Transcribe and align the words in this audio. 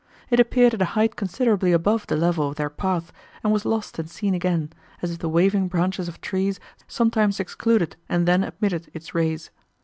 It 0.31 0.39
appeared 0.39 0.73
at 0.73 0.81
a 0.81 0.97
height 0.97 1.15
considerably 1.15 1.71
above 1.71 2.07
the 2.07 2.17
level 2.17 2.47
of 2.49 2.55
their 2.55 2.71
path, 2.71 3.13
and 3.43 3.53
was 3.53 3.65
lost 3.65 3.99
and 3.99 4.09
seen 4.09 4.33
again, 4.33 4.73
as 5.03 5.11
if 5.11 5.19
the 5.19 5.29
waving 5.29 5.67
branches 5.67 6.07
of 6.07 6.19
trees 6.21 6.59
sometimes 6.87 7.39
excluded 7.39 7.97
and 8.09 8.27
then 8.27 8.43
admitted 8.43 8.89
its 8.95 9.13
rays. 9.13 9.51